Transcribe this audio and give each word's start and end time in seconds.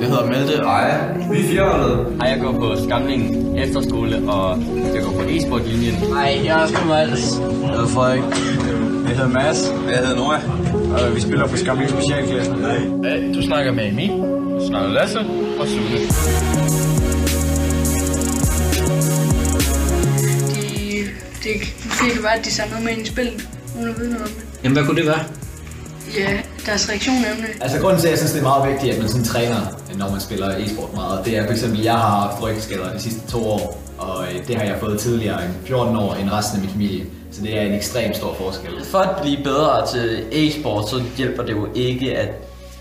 Jeg 0.00 0.08
hedder 0.08 0.26
Malte 0.26 0.54
Eje. 0.54 0.96
Vi 1.32 1.38
er 1.40 1.48
fireholdet. 1.48 2.16
Hej, 2.20 2.28
jeg 2.30 2.40
går 2.40 2.52
på 2.52 2.74
Skamlingen 2.84 3.58
Efterskole, 3.58 4.30
og 4.30 4.58
jeg 4.94 5.02
går 5.04 5.12
på 5.12 5.22
e-sport-linjen. 5.28 5.94
Hej, 5.94 6.40
jeg 6.44 6.62
er 6.62 6.66
sgu 6.66 6.88
Mads. 6.88 7.40
Jeg 7.62 7.70
hedder 7.70 7.86
Frederik. 7.86 8.22
Jeg 9.08 9.16
hedder 9.16 9.28
Mads. 9.28 9.72
Jeg 9.88 9.98
hedder 9.98 10.16
Nora. 10.16 10.40
Og 10.94 11.14
vi 11.14 11.20
spiller 11.20 11.46
på 11.46 11.56
Skamling 11.56 11.90
Specialklassen. 11.90 12.54
Hey, 13.04 13.34
du 13.34 13.42
snakker 13.42 13.72
med 13.72 13.88
Emil. 13.88 14.10
Du 14.60 14.66
snakker 14.68 14.90
Lasse 14.90 15.18
og 15.60 15.66
Sune. 15.68 15.98
De, 20.52 21.04
det 21.44 21.54
kan 21.98 22.08
ikke 22.10 22.22
være, 22.22 22.38
at 22.38 22.44
de 22.44 22.50
noget 22.70 22.84
med 22.84 22.92
ind 22.92 23.02
i 23.02 23.06
spillet, 23.06 23.48
uden 23.78 23.88
at 23.88 23.98
vide 23.98 24.10
noget 24.10 24.26
om 24.26 24.32
det. 24.32 24.44
Jamen, 24.64 24.76
hvad 24.76 24.86
kunne 24.86 24.96
det 24.96 25.06
være? 25.06 25.24
Ja, 26.14 26.38
deres 26.66 26.88
reaktion 26.88 27.16
det. 27.16 27.48
Altså 27.60 27.80
grunden 27.80 28.00
til, 28.00 28.06
at 28.06 28.10
jeg 28.10 28.18
synes, 28.18 28.32
det 28.32 28.38
er 28.38 28.42
meget 28.42 28.72
vigtigt, 28.72 28.92
at 28.92 28.98
man 29.00 29.08
sådan 29.08 29.24
træner, 29.24 29.60
når 29.98 30.10
man 30.10 30.20
spiller 30.20 30.48
e-sport 30.56 30.94
meget, 30.94 31.24
det 31.24 31.36
er 31.36 31.44
for 31.44 31.52
eksempel, 31.52 31.80
jeg 31.82 31.92
har 31.94 32.20
haft 32.20 32.42
rygskader 32.42 32.92
de 32.92 33.00
sidste 33.00 33.30
to 33.30 33.44
år, 33.44 33.82
og 33.98 34.24
øh, 34.24 34.46
det 34.48 34.56
har 34.56 34.64
jeg 34.64 34.76
fået 34.80 35.00
tidligere 35.00 35.44
end 35.44 35.52
14 35.64 35.96
år 35.96 36.14
end 36.14 36.30
resten 36.30 36.56
af 36.56 36.60
min 36.60 36.70
familie. 36.70 37.04
Så 37.32 37.42
det 37.42 37.58
er 37.58 37.62
en 37.62 37.74
ekstrem 37.74 38.14
stor 38.14 38.34
forskel. 38.34 38.70
For 38.84 38.98
at 38.98 39.22
blive 39.22 39.38
bedre 39.44 39.86
til 39.86 40.24
e-sport, 40.32 40.88
så 40.90 41.02
hjælper 41.16 41.42
det 41.42 41.52
jo 41.52 41.68
ikke 41.74 42.18
at 42.18 42.28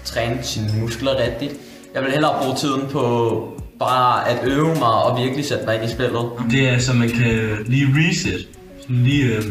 træne 0.06 0.38
sine 0.42 0.68
muskler 0.82 1.12
rigtigt. 1.24 1.54
Jeg 1.94 2.04
vil 2.04 2.12
hellere 2.12 2.36
bruge 2.42 2.56
tiden 2.56 2.82
på 2.92 3.48
bare 3.80 4.30
at 4.30 4.38
øve 4.44 4.76
mig 4.76 4.94
og 4.94 5.18
virkelig 5.22 5.46
sætte 5.46 5.66
mig 5.66 5.76
ind 5.76 5.84
i 5.84 5.90
spillet. 5.94 6.26
Det 6.52 6.70
er 6.70 6.80
så 6.80 6.94
man 6.94 7.10
kan 7.10 7.58
lige 7.66 7.88
reset. 7.96 8.48
Sådan 8.82 9.04
lige 9.04 9.26
øh, 9.26 9.44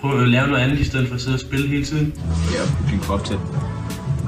prøve 0.00 0.22
at 0.22 0.28
lave 0.28 0.46
noget 0.46 0.62
andet 0.62 0.78
i 0.78 0.84
stedet 0.84 1.08
for 1.08 1.14
at 1.14 1.20
sidde 1.20 1.34
og 1.34 1.40
spille 1.40 1.68
hele 1.68 1.84
tiden. 1.84 2.14
Ja, 2.54 2.90
bygge 2.90 3.04
krop 3.04 3.24
til. 3.24 3.38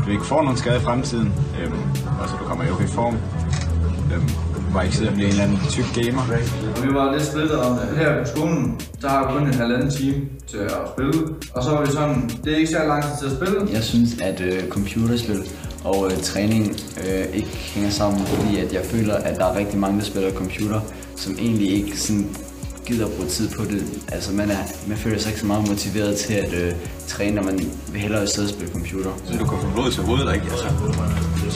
Du 0.07 0.11
ikke 0.11 0.25
får 0.25 0.43
nogen 0.43 0.59
skade 0.59 0.77
i 0.77 0.81
fremtiden. 0.81 1.33
Øhm, 1.63 1.73
og 2.21 2.29
så 2.29 2.35
du 2.41 2.45
kommer 2.45 2.65
i 2.65 2.71
okay 2.71 2.89
form. 2.89 3.15
Øhm, 4.15 4.29
du 4.55 4.73
bare 4.73 4.85
ikke 4.85 4.97
sidder 4.97 5.11
og 5.11 5.15
bliver 5.17 5.29
en 5.29 5.33
eller 5.33 5.45
anden 5.45 5.59
tyk 5.69 5.85
gamer. 5.95 6.23
Og 6.77 6.83
vi 6.89 6.95
var 6.95 7.13
lidt 7.13 7.27
splittet 7.27 7.59
om 7.59 7.79
det. 7.79 7.99
Her 7.99 8.25
på 8.25 8.31
skolen, 8.31 8.81
der 9.03 9.09
har 9.09 9.27
vi 9.27 9.39
kun 9.39 9.47
en 9.47 9.55
halvanden 9.55 9.91
time 9.91 10.17
til 10.47 10.57
at 10.57 10.71
spille. 10.95 11.13
Og 11.55 11.65
så 11.65 11.71
var 11.71 11.85
vi 11.85 11.91
sådan, 11.93 12.31
det 12.45 12.53
er 12.53 12.57
ikke 12.57 12.71
så 12.71 12.79
lang 12.87 13.03
tid 13.03 13.11
til 13.21 13.27
at 13.27 13.33
spille. 13.33 13.73
Jeg 13.73 13.83
synes, 13.83 14.21
at 14.21 14.41
øh, 14.41 14.69
computerspil 14.69 15.43
og 15.85 16.07
øh, 16.07 16.19
træning 16.23 16.77
øh, 17.07 17.25
ikke 17.35 17.57
hænger 17.75 17.91
sammen, 17.91 18.27
fordi 18.27 18.59
at 18.59 18.73
jeg 18.73 18.85
føler, 18.85 19.15
at 19.15 19.37
der 19.37 19.45
er 19.45 19.57
rigtig 19.57 19.79
mange, 19.79 19.99
der 19.99 20.05
spiller 20.05 20.33
computer, 20.33 20.81
som 21.17 21.33
egentlig 21.39 21.71
ikke 21.73 22.01
sådan 22.01 22.37
gider 22.87 23.07
at 23.07 23.13
bruge 23.13 23.29
tid 23.29 23.49
på 23.49 23.65
det. 23.65 23.83
Altså 24.13 24.33
man, 24.33 24.51
er, 24.51 24.57
man 24.87 24.97
føler 24.99 25.19
sig 25.19 25.29
ikke 25.29 25.41
så 25.41 25.47
meget 25.47 25.69
motiveret 25.69 26.17
til 26.17 26.35
at 26.35 26.53
øh, 26.53 26.73
træne, 27.09 27.37
når 27.37 27.43
man 27.43 27.71
vil 27.93 28.01
hellere 28.01 28.27
sidde 28.27 28.47
og 28.47 28.51
spille 28.51 28.73
computer. 28.73 29.11
Så 29.27 29.33
du 29.39 29.45
kan 29.45 29.59
få 29.63 29.71
blod 29.75 29.91
til 29.93 30.03
hovedet, 30.03 30.35
ikke? 30.35 30.47
Altså, 30.51 30.67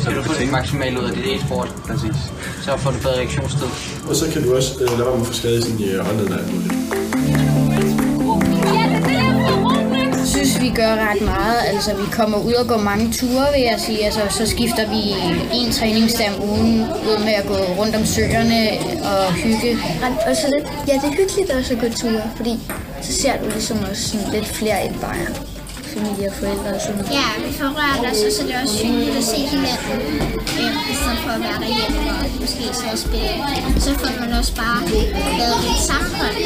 Så 0.04 0.10
du 0.10 0.22
får 0.22 0.34
det 0.34 0.50
maksimalt 0.52 0.98
ud 0.98 1.04
af 1.04 1.16
dit 1.16 1.24
e-sport. 1.26 1.68
Præcis. 1.86 2.16
Så 2.62 2.76
får 2.76 2.90
du 2.90 2.96
bedre 2.98 3.16
reaktionstid. 3.16 3.66
Og 4.08 4.16
så 4.16 4.30
kan 4.32 4.42
du 4.42 4.56
også 4.56 4.74
øh, 4.80 4.88
lade 4.88 4.98
være 4.98 5.10
med 5.10 5.20
at 5.20 5.26
få 5.26 5.32
skade 5.32 5.58
i 5.58 5.62
sin 5.62 5.84
øh, 5.84 6.06
håndled 6.06 6.28
og 6.30 6.38
alt 6.38 6.54
muligt. 6.54 7.03
Gør 10.74 10.92
ret 11.08 11.22
meget. 11.22 11.58
Altså, 11.66 11.94
vi 11.94 12.06
kommer 12.12 12.38
ud 12.38 12.52
og 12.52 12.66
går 12.66 12.78
mange 12.78 13.12
ture, 13.12 13.46
vil 13.54 13.62
jeg 13.62 13.80
sige. 13.86 14.04
Altså, 14.04 14.20
så 14.30 14.46
skifter 14.46 14.88
vi 14.88 15.02
en 15.52 15.72
træningsdag 15.72 16.28
om 16.36 16.48
ugen 16.48 16.80
ud 16.80 17.18
med 17.24 17.32
at 17.32 17.46
gå 17.46 17.54
rundt 17.54 17.96
om 17.96 18.04
søerne 18.04 18.60
og 19.12 19.32
hygge. 19.32 19.78
Og 20.28 20.36
så 20.36 20.46
lidt, 20.54 20.66
ja, 20.88 20.92
det 20.92 21.04
er 21.04 21.16
hyggeligt 21.20 21.50
også 21.50 21.74
at 21.74 21.80
gå 21.80 21.88
ture, 21.88 22.22
fordi 22.36 22.58
så 23.02 23.12
ser 23.12 23.36
du 23.38 23.44
ligesom 23.44 23.78
også 23.90 24.08
sådan 24.08 24.32
lidt 24.32 24.46
flere 24.46 24.86
end 24.86 24.94
bare 25.00 25.53
familie 25.94 26.26
og 26.30 26.34
forældre 26.40 26.70
og 26.76 26.80
sådan 26.84 26.96
noget. 26.98 27.12
Ja, 27.20 27.28
vi 27.46 27.50
får 27.58 27.70
rørt 27.78 28.02
os, 28.10 28.20
og 28.26 28.30
så 28.34 28.40
er 28.42 28.46
det 28.50 28.56
også 28.62 28.76
hyggeligt 28.84 29.16
at 29.22 29.26
se 29.32 29.38
hinanden, 29.52 30.14
i 30.92 30.94
stedet 31.00 31.20
for 31.24 31.30
at 31.36 31.40
være 31.46 31.58
derhjemme 31.64 32.00
og 32.20 32.24
måske 32.42 32.64
så 32.80 32.86
at 32.96 33.00
spille. 33.06 33.34
Så 33.86 33.90
får 34.00 34.12
man 34.22 34.30
også 34.40 34.52
bare 34.62 34.80
lavet 35.40 35.58
lidt 35.66 35.82
sammenhold 35.90 36.36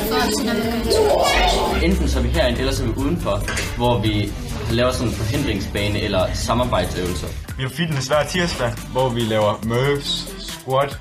i 0.00 0.02
forhold 0.10 0.32
til, 0.36 0.44
når 0.48 0.54
man 0.60 0.68
går 0.74 0.82
tur. 0.96 1.18
Enten 1.86 2.08
så 2.08 2.18
er 2.18 2.22
vi 2.22 2.28
herinde, 2.28 2.58
eller 2.62 2.74
så 2.76 2.82
er 2.82 2.86
vi 2.86 2.94
udenfor, 3.04 3.36
hvor 3.80 3.94
vi 4.06 4.14
laver 4.78 4.92
sådan 4.92 5.08
en 5.08 5.14
forhindringsbane 5.14 5.98
eller 6.06 6.22
samarbejdsøvelser. 6.34 7.28
Vi 7.56 7.62
har 7.62 7.70
fitness 7.80 8.06
hver 8.06 8.24
tirsdag, 8.32 8.70
hvor 8.92 9.08
vi 9.08 9.20
laver 9.20 9.52
murphs, 9.66 10.12
squat, 10.50 10.98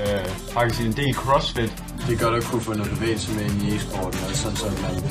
øh, 0.00 0.24
faktisk 0.56 0.80
en 0.80 0.92
del 0.92 1.14
crossfit. 1.14 1.72
Det 2.06 2.12
er 2.14 2.24
godt 2.24 2.34
at 2.34 2.44
kunne 2.44 2.62
få 2.62 2.72
noget 2.72 2.92
bevægelse 2.92 3.32
med 3.32 3.44
i 3.44 3.76
e-sporten, 3.76 4.20
og 4.30 4.36
sådan 4.36 4.56
så 4.56 4.64
man 4.64 5.02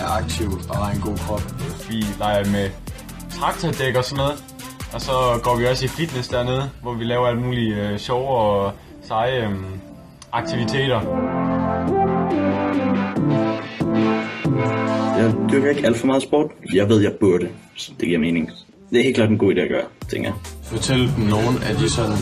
er 0.00 0.22
aktiv 0.22 0.48
og 0.68 0.76
har 0.76 0.92
en 0.94 1.00
god 1.00 1.16
krop. 1.16 1.42
Vi 1.88 2.04
leger 2.18 2.50
med 2.50 2.70
traktordæk 3.40 3.96
og 3.96 4.04
sådan 4.04 4.16
noget. 4.24 4.44
Og 4.94 5.00
så 5.00 5.12
går 5.42 5.56
vi 5.56 5.66
også 5.66 5.84
i 5.84 5.88
fitness 5.88 6.28
dernede, 6.28 6.70
hvor 6.82 6.94
vi 6.94 7.04
laver 7.04 7.26
alt 7.26 7.42
muligt 7.42 7.78
øh, 7.78 7.98
sjove 7.98 8.28
og 8.28 8.72
seje 9.02 9.48
øh, 9.48 9.54
aktiviteter. 10.32 11.00
Jeg 15.18 15.34
dyrker 15.50 15.68
ikke 15.70 15.86
alt 15.86 15.96
for 15.96 16.06
meget 16.06 16.22
sport. 16.22 16.50
Jeg 16.74 16.88
ved, 16.88 17.00
jeg 17.02 17.12
burde, 17.20 17.48
så 17.76 17.92
det 18.00 18.08
giver 18.08 18.20
mening. 18.20 18.50
Det 18.90 18.98
er 18.98 19.02
helt 19.02 19.16
klart 19.16 19.30
en 19.30 19.38
god 19.38 19.54
idé 19.54 19.60
at 19.60 19.68
gøre, 19.68 19.84
tænker 20.10 20.28
jeg. 20.28 20.36
Fortæl 20.62 20.98
dem 21.16 21.24
nogle 21.24 21.64
af 21.68 21.74
de 21.76 21.90
sådan 21.90 22.16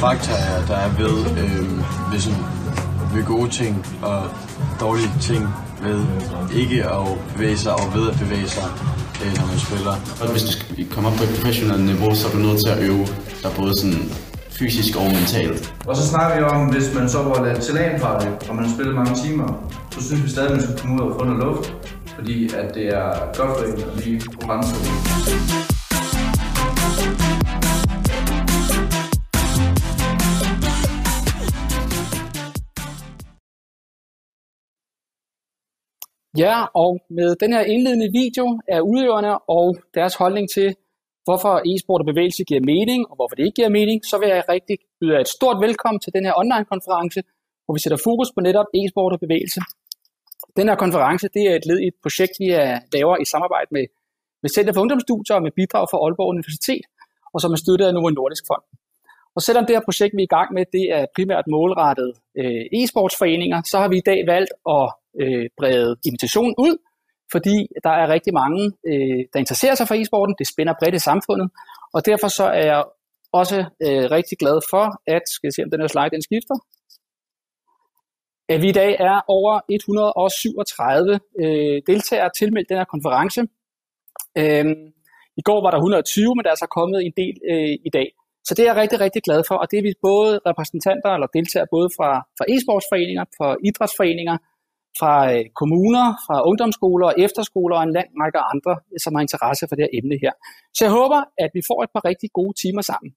fakta, 0.00 0.32
der 0.68 0.76
er 0.76 0.90
ved, 0.98 1.16
øh, 1.42 2.12
ved, 2.12 2.20
sådan, 2.20 2.44
ved 3.14 3.24
gode 3.24 3.50
ting 3.50 3.86
og 4.02 4.22
dårlige 4.80 5.10
ting 5.20 5.48
ved 5.84 6.00
ikke 6.60 6.78
at 6.84 7.06
bevæge 7.34 7.58
sig 7.64 7.72
og 7.72 7.86
ved 7.96 8.04
at 8.10 8.16
bevæge 8.22 8.48
sig, 8.56 8.68
øh, 9.22 9.32
når 9.38 9.46
man 9.52 9.58
spiller. 9.66 9.94
Og 10.20 10.26
hvis 10.32 10.42
du 10.48 10.52
skal 10.52 10.86
komme 10.92 11.08
op 11.08 11.16
på 11.20 11.24
et 11.24 11.32
professionelt 11.36 11.84
niveau, 11.84 12.14
så 12.14 12.28
er 12.28 12.32
du 12.32 12.38
nødt 12.38 12.58
til 12.64 12.70
at 12.74 12.78
øve 12.88 13.06
dig 13.42 13.50
både 13.60 13.72
sådan 13.80 14.02
fysisk 14.58 14.96
og 14.96 15.06
mentalt. 15.18 15.74
Og 15.86 15.96
så 15.96 16.04
snakker 16.12 16.36
vi 16.38 16.42
om, 16.54 16.60
hvis 16.74 16.94
man 16.94 17.08
så 17.08 17.18
var 17.22 17.46
lidt 17.46 17.64
salatfarlig, 17.64 18.28
og 18.48 18.56
man 18.56 18.66
spiller 18.74 18.92
mange 18.92 19.14
timer, 19.24 19.48
så 19.94 19.98
synes 20.06 20.24
vi 20.24 20.28
stadig, 20.28 20.48
at 20.50 20.56
man 20.56 20.62
skal 20.64 20.78
komme 20.78 20.94
ud 20.94 21.10
og 21.10 21.16
få 21.18 21.24
noget 21.24 21.40
luft. 21.44 21.74
Fordi 22.14 22.54
at 22.54 22.74
det 22.74 22.86
er 22.86 23.08
godt 23.38 23.58
for 23.58 23.64
en 23.66 23.82
at 23.90 24.02
blive 24.02 24.20
på 24.20 24.46
grænsen. 24.46 25.63
Ja, 36.38 36.56
og 36.74 36.90
med 37.10 37.36
den 37.36 37.52
her 37.52 37.64
indledende 37.74 38.08
video 38.20 38.46
er 38.68 38.80
udøverne 38.80 39.32
og 39.38 39.76
deres 39.94 40.14
holdning 40.14 40.46
til, 40.56 40.68
hvorfor 41.26 41.54
e-sport 41.70 42.00
og 42.02 42.08
bevægelse 42.12 42.44
giver 42.50 42.62
mening, 42.72 43.00
og 43.10 43.14
hvorfor 43.16 43.34
det 43.36 43.44
ikke 43.46 43.58
giver 43.60 43.76
mening, 43.78 43.98
så 44.10 44.16
vil 44.20 44.28
jeg 44.34 44.42
rigtig 44.54 44.76
byde 45.00 45.20
et 45.20 45.28
stort 45.36 45.58
velkommen 45.66 46.00
til 46.04 46.12
den 46.16 46.24
her 46.26 46.34
online-konference, 46.42 47.20
hvor 47.64 47.72
vi 47.76 47.80
sætter 47.84 47.98
fokus 48.08 48.28
på 48.34 48.40
netop 48.48 48.68
e-sport 48.78 49.12
og 49.16 49.20
bevægelse. 49.26 49.60
Den 50.58 50.66
her 50.68 50.76
konference 50.84 51.26
det 51.36 51.42
er 51.50 51.54
et 51.60 51.66
led 51.70 51.78
i 51.84 51.86
et 51.92 51.98
projekt, 52.04 52.34
vi 52.42 52.48
er, 52.62 52.70
laver 52.96 53.14
i 53.24 53.26
samarbejde 53.34 53.70
med, 53.76 53.84
med 54.42 54.50
Center 54.54 54.72
for 54.72 54.80
Ungdomsstudier 54.84 55.36
og 55.38 55.42
med 55.46 55.52
bidrag 55.58 55.84
fra 55.90 55.98
Aalborg 56.04 56.30
Universitet, 56.36 56.84
og 57.34 57.38
som 57.42 57.50
er 57.54 57.60
støttet 57.64 57.86
af 57.86 57.94
Novo 57.94 58.10
Nordisk 58.10 58.44
Fond. 58.50 58.64
Og 59.36 59.40
selvom 59.46 59.64
det 59.66 59.76
her 59.76 59.84
projekt, 59.88 60.12
vi 60.16 60.22
er 60.22 60.30
i 60.30 60.34
gang 60.36 60.48
med, 60.56 60.64
det 60.76 60.84
er 60.98 61.04
primært 61.16 61.46
målrettet 61.54 62.10
øh, 62.40 62.64
e-sportsforeninger, 62.78 63.58
så 63.70 63.76
har 63.82 63.88
vi 63.92 63.96
i 63.98 64.06
dag 64.10 64.20
valgt 64.34 64.52
at 64.76 64.86
øh, 65.20 65.46
brede 65.58 65.96
invitationen 66.08 66.54
ud, 66.58 66.76
fordi 67.32 67.56
der 67.84 67.90
er 67.90 68.08
rigtig 68.08 68.34
mange, 68.34 68.62
øh, 68.90 69.20
der 69.32 69.38
interesserer 69.38 69.74
sig 69.74 69.88
for 69.88 69.94
e-sporten. 69.94 70.34
Det 70.38 70.46
spænder 70.52 70.74
bredt 70.80 70.94
i 70.94 71.06
samfundet, 71.10 71.48
og 71.94 72.06
derfor 72.06 72.28
så 72.28 72.44
er 72.44 72.66
jeg 72.72 72.84
også 73.32 73.58
øh, 73.86 74.04
rigtig 74.16 74.38
glad 74.38 74.58
for, 74.70 74.84
at, 75.06 75.22
skal 75.34 75.46
jeg 75.48 75.54
se 75.54 75.64
om 75.64 75.70
den 75.70 75.80
her 75.80 75.88
slide 75.94 76.14
den 76.16 76.22
skifter, 76.22 76.56
at 78.48 78.62
vi 78.62 78.68
i 78.68 78.78
dag 78.82 78.96
er 79.10 79.20
over 79.28 79.60
137 79.68 81.20
øh, 81.42 81.82
deltagere 81.86 82.30
tilmeldt 82.38 82.68
den 82.68 82.76
her 82.76 82.84
konference. 82.94 83.40
Øh, 84.40 84.64
I 85.40 85.42
går 85.48 85.58
var 85.64 85.70
der 85.70 85.78
120, 85.78 86.34
men 86.36 86.44
der 86.44 86.50
er 86.50 86.60
så 86.64 86.68
kommet 86.78 86.98
en 87.06 87.14
del 87.16 87.36
øh, 87.50 87.74
i 87.88 87.90
dag. 87.92 88.08
Så 88.46 88.54
det 88.54 88.62
er 88.62 88.70
jeg 88.72 88.80
rigtig, 88.82 89.00
rigtig 89.00 89.22
glad 89.22 89.40
for, 89.48 89.54
og 89.54 89.66
det 89.70 89.78
er 89.78 89.82
vi 89.82 89.92
både 90.02 90.40
repræsentanter 90.48 91.10
eller 91.16 91.26
deltagere 91.26 91.68
både 91.76 91.88
fra, 91.96 92.10
fra 92.38 92.44
e-sportsforeninger, 92.54 93.24
fra 93.38 93.48
idrætsforeninger, 93.68 94.36
fra 94.98 95.14
øh, 95.32 95.44
kommuner, 95.60 96.06
fra 96.26 96.36
ungdomsskoler 96.48 97.06
og 97.10 97.14
efterskoler 97.26 97.76
og 97.78 97.84
en 97.84 97.92
lang 97.98 98.08
række 98.22 98.40
andre, 98.52 98.74
øh, 98.92 98.98
som 99.04 99.14
har 99.14 99.22
interesse 99.26 99.64
for 99.68 99.74
det 99.76 99.82
her 99.86 99.92
emne 99.98 100.16
her. 100.24 100.32
Så 100.76 100.80
jeg 100.86 100.92
håber, 101.00 101.20
at 101.44 101.50
vi 101.56 101.62
får 101.70 101.78
et 101.86 101.92
par 101.94 102.04
rigtig 102.10 102.28
gode 102.38 102.54
timer 102.62 102.84
sammen. 102.90 103.10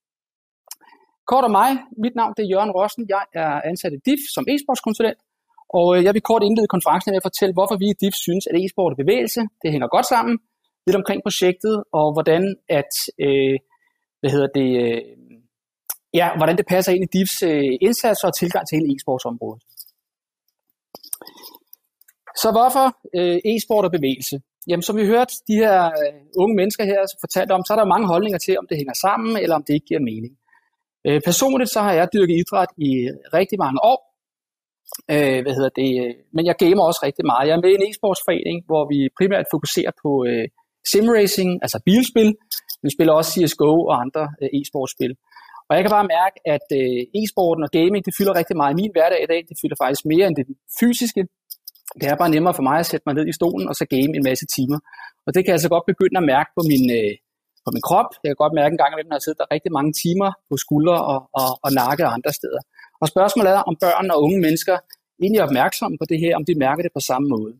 Kort 1.31 1.45
om 1.49 1.53
mig, 1.61 1.71
mit 2.03 2.15
navn 2.19 2.33
det 2.37 2.43
er 2.43 2.51
Jørgen 2.53 2.73
Rossen, 2.77 3.03
jeg 3.15 3.23
er 3.41 3.53
ansat 3.69 3.93
i 3.97 3.99
DIF 4.07 4.21
som 4.35 4.43
e-sportskonsulent, 4.53 5.19
og 5.77 5.87
øh, 5.93 5.99
jeg 6.05 6.13
vil 6.15 6.27
kort 6.29 6.43
indlede 6.47 6.73
konferencen 6.75 7.09
med 7.11 7.21
at 7.21 7.27
fortælle, 7.29 7.53
hvorfor 7.57 7.75
vi 7.83 7.87
i 7.93 7.99
DIF 8.01 8.15
synes, 8.25 8.43
at 8.49 8.55
e-sport 8.61 8.93
og 8.93 8.99
bevægelse, 9.03 9.41
det 9.61 9.69
hænger 9.73 9.87
godt 9.95 10.07
sammen, 10.13 10.35
lidt 10.87 10.99
omkring 11.01 11.19
projektet, 11.27 11.75
og 11.99 12.07
hvordan 12.15 12.43
at, 12.79 12.93
øh, 13.25 13.55
hvad 14.19 14.31
hedder 14.35 14.49
det, 14.59 14.69
øh, 14.83 15.01
ja, 16.19 16.27
hvordan 16.37 16.57
det 16.59 16.65
passer 16.73 16.91
ind 16.95 17.03
i 17.07 17.13
DIFs 17.15 17.37
øh, 17.49 17.73
indsatser 17.87 18.27
og 18.27 18.35
tilgang 18.41 18.63
til 18.65 18.75
hele 18.77 18.89
e-sportsområdet. 18.93 19.61
Så 22.41 22.47
hvorfor 22.55 22.85
øh, 23.17 23.37
e-sport 23.51 23.85
og 23.85 23.91
bevægelse? 23.91 24.37
jamen 24.67 24.83
som 24.83 24.97
vi 24.97 25.05
hørte 25.13 25.33
de 25.49 25.55
her 25.63 25.77
øh, 25.85 26.19
unge 26.41 26.55
mennesker 26.55 26.83
her 26.91 27.01
fortalte 27.23 27.51
om, 27.51 27.63
så 27.65 27.73
er 27.73 27.79
der 27.79 27.93
mange 27.93 28.07
holdninger 28.07 28.39
til, 28.45 28.59
om 28.61 28.67
det 28.69 28.77
hænger 28.77 28.97
sammen, 29.05 29.37
eller 29.43 29.55
om 29.55 29.63
det 29.67 29.73
ikke 29.73 29.89
giver 29.91 30.07
mening. 30.11 30.33
Øh, 31.07 31.21
personligt 31.29 31.69
så 31.75 31.79
har 31.85 31.93
jeg 31.93 32.13
dyrket 32.13 32.35
idræt 32.41 32.71
i 32.87 32.89
øh, 33.07 33.13
rigtig 33.39 33.57
mange 33.65 33.79
år, 33.91 33.99
øh, 35.13 35.39
hvad 35.43 35.53
hedder 35.57 35.73
det, 35.81 35.91
øh, 36.03 36.13
men 36.35 36.43
jeg 36.49 36.55
gamer 36.63 36.83
også 36.89 37.01
rigtig 37.07 37.25
meget. 37.31 37.47
Jeg 37.47 37.55
er 37.55 37.63
med 37.65 37.71
i 37.73 37.79
en 37.79 37.87
e-sportsforening, 37.89 38.57
hvor 38.69 38.83
vi 38.91 38.99
primært 39.19 39.45
fokuserer 39.55 39.93
på 40.03 40.11
øh, 40.29 40.45
simracing, 40.91 41.49
altså 41.65 41.77
bilspil. 41.87 42.31
Vi 42.85 42.89
spiller 42.95 43.13
også 43.19 43.31
CSGO 43.33 43.73
og 43.91 43.95
andre 44.03 44.23
øh, 44.41 44.49
e-sportsspil. 44.59 45.13
Og 45.69 45.73
jeg 45.75 45.81
kan 45.83 45.95
bare 45.97 46.11
mærke, 46.17 46.37
at 46.55 46.67
øh, 46.79 47.01
e-sporten 47.19 47.63
og 47.67 47.71
gaming, 47.77 48.01
det 48.07 48.13
fylder 48.17 48.33
rigtig 48.41 48.57
meget 48.61 48.73
i 48.73 48.79
min 48.81 48.93
hverdag 48.95 49.19
i 49.23 49.29
dag. 49.33 49.41
Det 49.49 49.55
fylder 49.61 49.77
faktisk 49.83 50.03
mere 50.13 50.25
end 50.27 50.35
det 50.39 50.45
fysiske. 50.79 51.21
Det 51.99 52.05
er 52.07 52.15
bare 52.21 52.33
nemmere 52.35 52.53
for 52.57 52.65
mig 52.69 52.77
at 52.79 52.89
sætte 52.91 53.05
mig 53.07 53.15
ned 53.15 53.27
i 53.27 53.37
stolen 53.39 53.65
og 53.69 53.75
så 53.75 53.85
game 53.95 54.11
en 54.17 54.27
masse 54.29 54.45
timer. 54.55 54.79
Og 55.25 55.29
det 55.33 55.41
kan 55.45 55.51
jeg 55.51 55.61
så 55.61 55.69
godt 55.75 55.85
begynde 55.91 56.17
at 56.21 56.27
mærke 56.33 56.49
på 56.57 56.61
min, 56.71 56.85
øh, 56.99 57.13
på 57.65 57.69
min 57.75 57.85
krop. 57.87 58.09
Jeg 58.23 58.29
kan 58.29 58.41
godt 58.43 58.57
mærke 58.59 58.73
en 58.73 58.81
gang 58.81 58.91
imellem, 58.93 59.09
når 59.11 59.19
jeg 59.19 59.25
sidder 59.25 59.39
der 59.41 59.53
rigtig 59.55 59.71
mange 59.77 59.91
timer 60.03 60.29
på 60.49 60.55
skuldre 60.65 60.97
og, 61.11 61.19
og, 61.41 61.49
og 61.65 61.69
nakke 61.81 62.03
og 62.07 62.11
andre 62.17 62.33
steder. 62.39 62.61
Og 63.01 63.07
spørgsmålet 63.13 63.51
er, 63.57 63.61
om 63.69 63.75
børn 63.85 64.07
og 64.13 64.17
unge 64.25 64.39
mennesker 64.45 64.75
egentlig 65.21 65.39
er 65.39 65.47
opmærksomme 65.49 65.95
på 66.01 66.05
det 66.11 66.19
her, 66.23 66.31
om 66.39 66.45
de 66.49 66.61
mærker 66.65 66.83
det 66.83 66.93
på 66.97 67.03
samme 67.09 67.27
måde. 67.35 67.53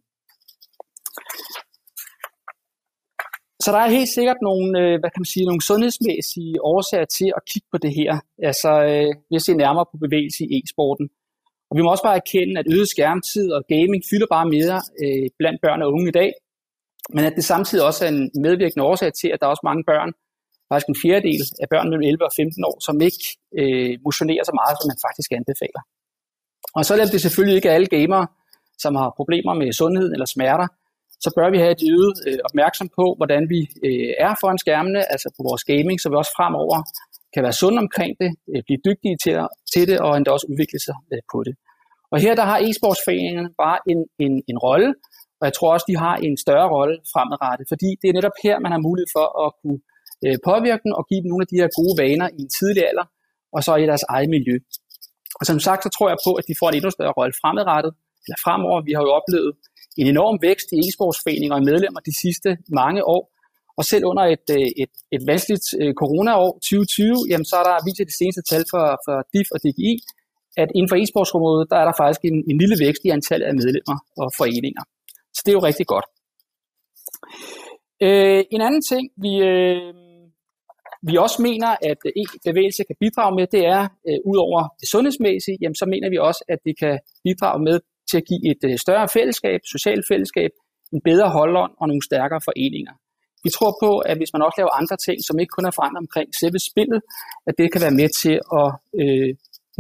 Så 3.64 3.72
der 3.72 3.82
er 3.84 3.98
helt 3.98 4.12
sikkert 4.18 4.40
nogle, 4.50 4.68
øh, 4.82 4.94
hvad 5.00 5.10
kan 5.12 5.22
man 5.24 5.34
sige, 5.34 5.46
nogle 5.50 5.68
sundhedsmæssige 5.70 6.62
årsager 6.74 7.08
til 7.18 7.30
at 7.38 7.42
kigge 7.52 7.68
på 7.74 7.78
det 7.84 7.92
her. 8.00 8.12
Altså, 8.50 8.72
øh, 8.92 9.12
vi 9.32 9.40
ser 9.40 9.56
nærmere 9.64 9.86
på 9.92 9.98
bevægelse 10.06 10.42
i 10.44 10.54
e-sporten. 10.58 11.06
Og 11.70 11.78
vi 11.78 11.82
må 11.82 11.92
også 11.92 12.04
bare 12.04 12.22
erkende, 12.24 12.60
at 12.60 12.68
øget 12.74 12.90
skærmtid 12.90 13.52
og 13.52 13.62
gaming 13.74 14.04
fylder 14.10 14.28
bare 14.36 14.48
mere 14.56 14.78
øh, 15.04 15.30
blandt 15.40 15.60
børn 15.62 15.82
og 15.82 15.92
unge 15.96 16.10
i 16.10 16.18
dag. 16.22 16.32
Men 17.16 17.24
at 17.26 17.34
det 17.36 17.44
samtidig 17.44 17.86
også 17.86 18.06
er 18.06 18.10
en 18.10 18.32
medvirkende 18.46 18.86
årsag 18.86 19.14
til, 19.14 19.28
at 19.34 19.40
der 19.40 19.46
er 19.46 19.50
også 19.56 19.68
mange 19.70 19.84
børn, 19.92 20.12
faktisk 20.72 20.90
en 20.90 21.02
fjerdedel 21.04 21.44
af 21.64 21.68
børn 21.74 21.90
mellem 21.90 22.08
11 22.12 22.26
og 22.26 22.34
15 22.36 22.64
år, 22.70 22.78
som 22.88 23.02
ikke 23.02 23.24
øh, 23.60 23.94
motionerer 24.08 24.44
så 24.50 24.54
meget, 24.60 24.76
som 24.78 24.88
man 24.92 25.00
faktisk 25.06 25.32
anbefaler. 25.32 25.82
Og 26.78 26.82
så 26.86 26.92
er 26.94 27.06
det 27.06 27.22
selvfølgelig 27.22 27.56
ikke 27.56 27.72
alle 27.76 27.88
gamere, 27.98 28.28
som 28.84 28.96
har 28.96 29.10
problemer 29.20 29.54
med 29.54 29.74
sundhed 29.74 30.10
eller 30.16 30.26
smerter, 30.26 30.68
så 31.24 31.30
bør 31.38 31.50
vi 31.54 31.58
have 31.58 31.72
et 31.78 31.84
øget 31.94 32.16
øh, 32.28 32.40
opmærksom 32.48 32.88
på, 33.00 33.06
hvordan 33.20 33.44
vi 33.54 33.60
øh, 33.88 34.12
er 34.26 34.34
foran 34.42 34.58
skærmene, 34.66 35.12
altså 35.14 35.28
på 35.38 35.42
vores 35.50 35.64
gaming, 35.64 35.98
så 36.00 36.10
vi 36.10 36.16
også 36.16 36.34
fremover 36.38 36.78
kan 37.34 37.44
være 37.44 37.60
sunde 37.62 37.80
omkring 37.86 38.12
det, 38.22 38.30
øh, 38.52 38.62
blive 38.68 38.82
dygtige 38.88 39.16
til, 39.24 39.34
til 39.74 39.84
det, 39.90 39.98
og 40.06 40.12
endda 40.18 40.30
også 40.32 40.48
udvikle 40.52 40.80
sig 40.88 40.98
øh, 41.14 41.22
på 41.32 41.38
det. 41.48 41.54
Og 42.12 42.18
her 42.24 42.34
der 42.40 42.46
har 42.52 42.58
e-sportsforeningerne 42.68 43.52
bare 43.64 43.80
en, 43.92 44.00
en, 44.26 44.34
en 44.52 44.58
rolle, 44.68 44.90
og 45.40 45.44
jeg 45.48 45.54
tror 45.58 45.70
også, 45.76 45.86
de 45.92 45.98
har 46.06 46.16
en 46.28 46.36
større 46.46 46.70
rolle 46.76 46.96
fremadrettet, 47.14 47.66
fordi 47.72 47.90
det 48.02 48.08
er 48.10 48.16
netop 48.18 48.38
her, 48.46 48.56
man 48.66 48.72
har 48.76 48.82
mulighed 48.88 49.10
for 49.18 49.28
at 49.46 49.50
kunne 49.60 49.80
øh, 50.26 50.38
påvirke 50.50 50.84
dem 50.86 50.94
og 51.00 51.04
give 51.10 51.22
dem 51.24 51.30
nogle 51.32 51.44
af 51.46 51.50
de 51.52 51.60
her 51.62 51.70
gode 51.80 51.96
vaner 52.02 52.28
i 52.38 52.40
en 52.46 52.52
tidlig 52.58 52.84
alder, 52.90 53.06
og 53.56 53.60
så 53.66 53.72
i 53.84 53.86
deres 53.92 54.06
eget 54.14 54.30
miljø. 54.36 54.56
Og 55.40 55.44
som 55.50 55.58
sagt, 55.68 55.82
så 55.84 55.90
tror 55.96 56.08
jeg 56.14 56.20
på, 56.28 56.32
at 56.40 56.46
de 56.50 56.54
får 56.60 56.68
en 56.70 56.76
endnu 56.78 56.92
større 56.98 57.16
rolle 57.20 57.34
fremadrettet, 57.42 57.92
eller 58.26 58.40
fremover. 58.46 58.78
Vi 58.90 58.94
har 58.98 59.04
jo 59.08 59.12
oplevet 59.20 59.52
en 60.02 60.08
enorm 60.14 60.36
vækst 60.48 60.68
i 60.76 60.78
e-sportsforeninger 60.86 61.56
og 61.60 61.64
medlemmer 61.72 62.02
de 62.10 62.14
sidste 62.24 62.50
mange 62.82 63.02
år. 63.16 63.24
Og 63.80 63.84
selv 63.92 64.04
under 64.12 64.24
et, 64.36 64.48
øh, 64.58 64.70
et, 64.84 64.94
et 65.16 65.24
vanskeligt 65.32 65.68
øh, 65.82 65.94
coronaår 66.02 66.52
2020, 66.52 67.30
jamen 67.30 67.48
så 67.52 67.56
er 67.62 67.66
der 67.70 67.86
viser 67.88 68.06
de 68.12 68.18
seneste 68.22 68.42
tal 68.52 68.64
for, 68.72 68.86
for 69.06 69.16
DIF 69.34 69.50
og 69.56 69.60
DGI, 69.64 69.94
at 70.62 70.70
inden 70.76 70.90
for 70.92 70.98
e-sportsområdet, 71.02 71.66
der 71.72 71.78
er 71.82 71.86
der 71.90 71.96
faktisk 72.04 72.22
en, 72.30 72.38
en 72.52 72.58
lille 72.62 72.78
vækst 72.84 73.02
i 73.08 73.10
antallet 73.18 73.46
af 73.50 73.56
medlemmer 73.62 73.98
og 74.22 74.28
foreninger. 74.40 74.84
Så 75.36 75.40
det 75.44 75.52
er 75.52 75.58
jo 75.60 75.68
rigtig 75.70 75.88
godt. 75.94 76.08
Øh, 78.06 78.42
en 78.56 78.62
anden 78.68 78.84
ting, 78.92 79.04
vi, 79.26 79.34
øh, 79.52 79.94
vi 81.10 81.14
også 81.26 81.38
mener, 81.50 81.70
at 81.90 82.00
e-bevægelse 82.22 82.84
kan 82.90 82.98
bidrage 83.04 83.36
med, 83.38 83.46
det 83.56 83.64
er, 83.76 83.84
øh, 84.08 84.20
ud 84.32 84.38
over 84.48 84.60
det 84.80 84.88
sundhedsmæssige, 84.94 85.58
jamen, 85.62 85.80
så 85.82 85.86
mener 85.94 86.10
vi 86.10 86.18
også, 86.30 86.42
at 86.54 86.60
det 86.68 86.76
kan 86.80 87.00
bidrage 87.26 87.60
med 87.68 87.78
til 88.10 88.18
at 88.22 88.26
give 88.30 88.44
et 88.52 88.62
øh, 88.70 88.78
større 88.86 89.08
fællesskab, 89.18 89.60
socialt 89.76 90.06
fællesskab, 90.12 90.52
en 90.94 91.02
bedre 91.10 91.30
holdånd 91.30 91.74
og 91.82 91.88
nogle 91.88 92.04
stærkere 92.10 92.42
foreninger. 92.50 92.94
Vi 93.46 93.50
tror 93.58 93.72
på, 93.84 93.90
at 94.10 94.18
hvis 94.18 94.34
man 94.34 94.46
også 94.46 94.58
laver 94.60 94.80
andre 94.82 94.98
ting, 95.06 95.18
som 95.28 95.40
ikke 95.40 95.56
kun 95.58 95.68
er 95.70 95.78
forandret 95.78 96.04
omkring 96.06 96.28
selve 96.42 96.60
spillet, 96.72 97.00
at 97.48 97.54
det 97.60 97.72
kan 97.72 97.82
være 97.86 98.00
med 98.02 98.10
til 98.22 98.36
at, 98.60 98.70
øh, 99.02 99.30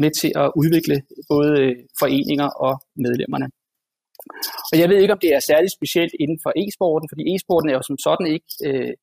med 0.03 0.11
til 0.21 0.31
at 0.43 0.47
udvikle 0.61 0.95
både 1.33 1.51
øh, 1.63 1.75
foreninger 2.01 2.49
og 2.65 2.73
medlemmerne. 3.05 3.47
Og 4.71 4.75
jeg 4.81 4.87
ved 4.89 4.97
ikke, 4.99 5.15
om 5.15 5.23
det 5.25 5.31
er 5.35 5.39
særligt 5.39 5.77
specielt 5.79 6.13
inden 6.23 6.39
for 6.43 6.51
e-sporten, 6.63 7.07
fordi 7.11 7.23
e-sporten 7.33 7.69
er 7.69 7.75
jo 7.79 7.83
som 7.89 7.97
sådan 8.07 8.27
ikke 8.35 8.51
øh, 8.67 8.93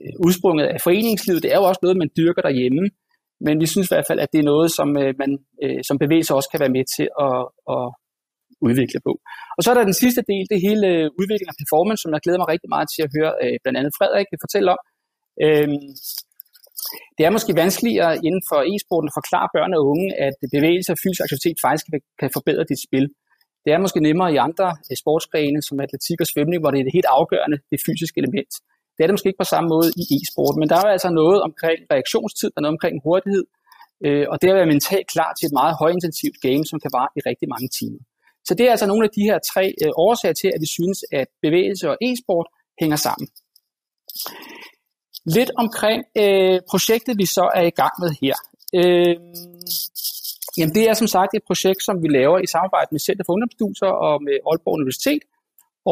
øh, 0.00 0.14
udsprunget 0.26 0.66
af 0.74 0.80
foreningslivet. 0.86 1.42
Det 1.42 1.52
er 1.52 1.58
jo 1.60 1.68
også 1.70 1.82
noget, 1.82 2.00
man 2.02 2.14
dyrker 2.18 2.42
derhjemme. 2.42 2.84
Men 3.46 3.54
vi 3.62 3.66
synes 3.66 3.86
i 3.88 3.94
hvert 3.94 4.08
fald, 4.08 4.20
at 4.20 4.32
det 4.32 4.40
er 4.40 4.50
noget, 4.52 4.68
som 4.78 4.88
øh, 5.02 5.12
man 5.22 5.30
øh, 5.64 5.80
som 5.88 5.98
bevægelser 6.02 6.34
også 6.34 6.50
kan 6.52 6.62
være 6.64 6.76
med 6.78 6.84
til 6.96 7.08
at, 7.26 7.38
at 7.74 7.84
udvikle 8.66 9.00
på. 9.06 9.12
Og 9.56 9.60
så 9.62 9.68
er 9.70 9.76
der 9.76 9.90
den 9.90 10.00
sidste 10.02 10.22
del, 10.30 10.44
det 10.52 10.58
hele 10.68 10.86
øh, 10.94 11.06
udvikling 11.20 11.48
af 11.52 11.56
performance, 11.62 12.00
som 12.02 12.12
jeg 12.14 12.22
glæder 12.24 12.40
mig 12.40 12.48
rigtig 12.54 12.70
meget 12.74 12.88
til 12.94 13.02
at 13.06 13.10
høre 13.16 13.32
øh, 13.44 13.56
blandt 13.62 13.78
andet 13.80 13.92
Frederik 13.98 14.28
fortælle 14.44 14.68
om. 14.74 14.80
Øhm, 15.44 15.88
det 17.16 17.24
er 17.24 17.32
måske 17.36 17.52
vanskeligere 17.62 18.12
inden 18.26 18.42
for 18.50 18.58
e-sporten 18.72 19.08
at 19.10 19.16
forklare 19.20 19.48
børn 19.56 19.72
og 19.78 19.82
unge, 19.92 20.08
at 20.26 20.34
bevægelse 20.56 20.90
og 20.94 20.98
fysisk 21.02 21.22
aktivitet 21.26 21.56
faktisk 21.66 21.86
kan 22.20 22.30
forbedre 22.36 22.64
dit 22.72 22.82
spil. 22.88 23.06
Det 23.64 23.70
er 23.72 23.84
måske 23.84 24.00
nemmere 24.08 24.30
i 24.34 24.38
andre 24.46 24.68
øh, 24.88 24.96
sportsgrene, 25.02 25.60
som 25.66 25.80
atletik 25.84 26.18
og 26.24 26.28
svømning, 26.32 26.58
hvor 26.60 26.70
det 26.72 26.78
er 26.80 26.86
det 26.86 26.96
helt 26.98 27.10
afgørende, 27.18 27.58
det 27.72 27.78
fysiske 27.86 28.18
element. 28.22 28.52
Det 28.94 29.00
er 29.02 29.08
det 29.08 29.16
måske 29.16 29.30
ikke 29.30 29.44
på 29.44 29.52
samme 29.54 29.68
måde 29.74 29.88
i 30.02 30.04
e-sport, 30.16 30.54
men 30.60 30.68
der 30.70 30.76
er 30.76 30.88
altså 30.96 31.10
noget 31.20 31.38
omkring 31.48 31.80
reaktionstid, 31.94 32.48
der 32.50 32.58
er 32.60 32.64
noget 32.66 32.76
omkring 32.78 32.96
hurtighed, 33.06 33.44
øh, 34.06 34.24
og 34.30 34.36
det 34.40 34.48
at 34.52 34.58
være 34.60 34.74
mentalt 34.74 35.08
klar 35.14 35.30
til 35.34 35.46
et 35.48 35.58
meget 35.60 35.74
højintensivt 35.82 36.38
game, 36.46 36.64
som 36.70 36.76
kan 36.82 36.90
vare 36.96 37.10
i 37.18 37.20
rigtig 37.30 37.48
mange 37.54 37.68
timer. 37.78 38.00
Så 38.48 38.54
det 38.54 38.66
er 38.66 38.70
altså 38.70 38.86
nogle 38.86 39.04
af 39.04 39.10
de 39.16 39.22
her 39.22 39.38
tre 39.52 39.64
øh, 39.84 39.90
årsager 39.96 40.32
til, 40.32 40.48
at 40.54 40.60
vi 40.60 40.66
synes, 40.66 40.98
at 41.12 41.28
bevægelse 41.42 41.90
og 41.90 41.96
e-sport 42.06 42.48
hænger 42.80 42.96
sammen. 42.96 43.28
Lidt 45.36 45.50
omkring 45.62 46.00
øh, 46.22 46.60
projektet, 46.70 47.18
vi 47.22 47.26
så 47.26 47.44
er 47.54 47.64
i 47.72 47.76
gang 47.80 47.94
med 48.02 48.10
her. 48.22 48.36
Øh, 48.78 49.16
jamen 50.58 50.74
det 50.74 50.84
er 50.90 50.94
som 50.94 51.08
sagt 51.16 51.30
et 51.34 51.44
projekt, 51.50 51.80
som 51.88 51.96
vi 52.02 52.08
laver 52.18 52.38
i 52.38 52.46
samarbejde 52.54 52.88
med 52.94 53.00
Center 53.06 53.24
for 53.24 53.32
Ungdomsstudier 53.32 53.92
og 54.06 54.14
med 54.26 54.36
Aalborg 54.48 54.74
Universitet. 54.80 55.22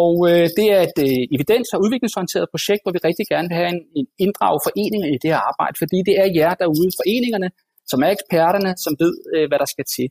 Og 0.02 0.14
øh, 0.30 0.46
det 0.58 0.66
er 0.76 0.80
et 0.88 0.98
øh, 1.06 1.22
evidens- 1.36 1.72
og 1.74 1.80
udviklingsorienteret 1.84 2.46
projekt, 2.54 2.82
hvor 2.82 2.92
vi 2.96 3.00
rigtig 3.08 3.26
gerne 3.32 3.48
vil 3.48 3.56
have 3.60 3.70
en, 3.76 3.82
en 3.98 4.06
inddrag 4.24 4.54
foreninger 4.66 5.08
i 5.14 5.18
det 5.22 5.30
her 5.32 5.42
arbejde, 5.50 5.76
fordi 5.82 5.98
det 6.08 6.14
er 6.22 6.28
jer 6.38 6.54
derude, 6.62 6.90
foreningerne, 6.98 7.48
som 7.90 7.98
er 8.06 8.10
eksperterne, 8.16 8.70
som 8.84 8.92
ved, 9.02 9.14
øh, 9.34 9.44
hvad 9.48 9.58
der 9.62 9.68
skal 9.74 9.86
til. 9.96 10.08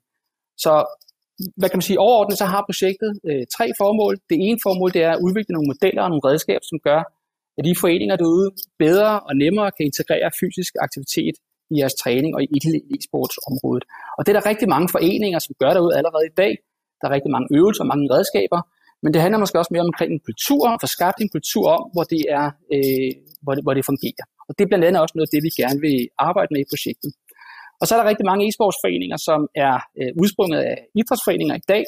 Så 0.63 0.73
hvad 1.59 1.69
kan 1.69 1.77
man 1.77 1.87
sige, 1.89 1.99
overordnet 2.05 2.37
så 2.37 2.45
har 2.53 2.63
projektet 2.69 3.11
øh, 3.29 3.43
tre 3.55 3.65
formål. 3.79 4.13
Det 4.29 4.37
ene 4.45 4.59
formål 4.65 4.89
det 4.95 5.01
er 5.09 5.11
at 5.15 5.21
udvikle 5.25 5.53
nogle 5.55 5.69
modeller 5.71 6.03
og 6.05 6.09
nogle 6.11 6.25
redskaber, 6.29 6.65
som 6.71 6.79
gør, 6.87 7.01
at 7.57 7.63
de 7.67 7.81
foreninger 7.83 8.15
derude 8.21 8.49
bedre 8.83 9.11
og 9.27 9.33
nemmere 9.43 9.69
kan 9.75 9.83
integrere 9.89 10.29
fysisk 10.41 10.71
aktivitet 10.85 11.35
i 11.71 11.73
jeres 11.79 11.95
træning 12.01 12.31
og 12.35 12.41
i 12.43 12.47
e-sportsområdet. 12.93 13.85
Og 14.17 14.21
det 14.21 14.29
er 14.31 14.37
der 14.39 14.49
rigtig 14.51 14.67
mange 14.75 14.87
foreninger, 14.95 15.39
som 15.45 15.53
gør 15.61 15.71
derude 15.77 15.97
allerede 15.99 16.25
i 16.31 16.35
dag. 16.41 16.53
Der 16.99 17.05
er 17.07 17.13
rigtig 17.17 17.31
mange 17.35 17.47
øvelser 17.57 17.83
og 17.83 17.89
mange 17.93 18.05
redskaber, 18.13 18.59
men 19.03 19.09
det 19.13 19.19
handler 19.23 19.39
måske 19.43 19.59
også 19.61 19.73
mere 19.73 19.87
omkring 19.91 20.11
en 20.13 20.23
kultur, 20.29 20.61
at 20.69 20.81
få 20.83 20.87
skabt 20.97 21.17
en 21.21 21.31
kultur 21.35 21.65
om, 21.77 21.83
hvor 21.93 22.05
det, 22.13 22.23
er, 22.39 22.47
øh, 22.75 23.11
hvor, 23.43 23.53
det, 23.55 23.63
hvor 23.65 23.73
det 23.77 23.85
fungerer. 23.91 24.25
Og 24.47 24.51
det 24.55 24.61
er 24.63 24.69
blandt 24.71 24.85
andet 24.85 25.01
også 25.03 25.15
noget 25.15 25.27
af 25.29 25.33
det, 25.35 25.41
vi 25.47 25.51
gerne 25.61 25.79
vil 25.85 25.97
arbejde 26.27 26.49
med 26.53 26.61
i 26.65 26.69
projektet. 26.73 27.09
Og 27.79 27.83
så 27.87 27.91
er 27.93 27.99
der 27.99 28.09
rigtig 28.11 28.27
mange 28.31 28.43
e-sportsforeninger, 28.47 29.19
som 29.27 29.39
er 29.65 29.75
øh, 29.99 30.11
udsprunget 30.21 30.59
af 30.71 30.75
idrætsforeninger 30.99 31.55
i 31.61 31.65
dag. 31.73 31.83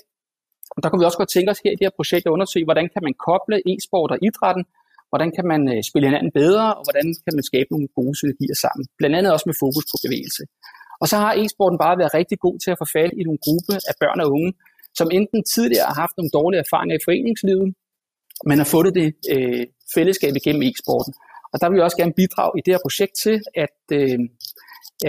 Og 0.75 0.79
der 0.81 0.88
kunne 0.88 1.01
vi 1.01 1.08
også 1.10 1.22
godt 1.22 1.34
tænke 1.36 1.51
os 1.53 1.62
her 1.63 1.72
i 1.74 1.77
det 1.79 1.86
her 1.88 2.00
projekt 2.00 2.25
at 2.25 2.36
undersøge, 2.36 2.67
hvordan 2.69 2.88
kan 2.93 3.01
man 3.08 3.13
koble 3.27 3.58
e-sport 3.72 4.10
og 4.15 4.19
idrætten, 4.27 4.63
hvordan 5.12 5.29
kan 5.38 5.46
man 5.53 5.62
øh, 5.74 5.79
spille 5.89 6.08
hinanden 6.10 6.31
bedre, 6.41 6.67
og 6.77 6.84
hvordan 6.88 7.08
kan 7.25 7.34
man 7.38 7.46
skabe 7.51 7.69
nogle 7.74 7.88
gode 7.98 8.15
synergier 8.19 8.58
sammen. 8.63 8.84
Blandt 9.00 9.15
andet 9.17 9.31
også 9.36 9.48
med 9.50 9.58
fokus 9.63 9.86
på 9.91 9.98
bevægelse. 10.05 10.43
Og 11.01 11.08
så 11.12 11.15
har 11.24 11.31
e-sporten 11.41 11.77
bare 11.86 12.00
været 12.01 12.13
rigtig 12.19 12.38
god 12.46 12.55
til 12.63 12.72
at 12.74 12.79
få 12.81 12.88
fat 12.96 13.12
i 13.19 13.24
nogle 13.27 13.41
gruppe 13.46 13.74
af 13.89 13.96
børn 14.01 14.19
og 14.24 14.29
unge, 14.36 14.51
som 15.00 15.08
enten 15.19 15.39
tidligere 15.55 15.88
har 15.91 15.98
haft 16.03 16.15
nogle 16.17 16.31
dårlige 16.39 16.62
erfaringer 16.65 16.96
i 16.98 17.05
foreningslivet, 17.08 17.67
men 18.48 18.58
har 18.62 18.69
fundet 18.75 18.93
det 19.00 19.08
øh, 19.34 19.63
fællesskab 19.96 20.34
igennem 20.41 20.63
e-sporten. 20.69 21.13
Og 21.51 21.55
der 21.60 21.67
vil 21.67 21.77
vi 21.77 21.86
også 21.88 22.00
gerne 22.01 22.19
bidrage 22.22 22.53
i 22.60 22.62
det 22.65 22.72
her 22.74 22.86
projekt 22.88 23.13
til, 23.24 23.38
at, 23.65 23.79
øh, 24.00 24.19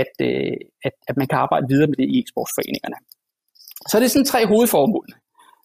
at, 0.03 0.13
øh, 0.27 0.57
at, 0.87 0.95
at 1.09 1.17
man 1.17 1.27
kan 1.31 1.39
arbejde 1.45 1.67
videre 1.73 1.89
med 1.91 1.97
det 1.97 2.09
i 2.15 2.19
eksportforeningerne. 2.23 2.99
Så 3.91 3.95
det 3.99 4.05
er 4.05 4.15
sådan 4.15 4.33
tre 4.33 4.41
hovedformål. 4.47 5.09